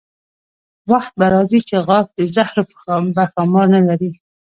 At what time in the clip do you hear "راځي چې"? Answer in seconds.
1.33-1.75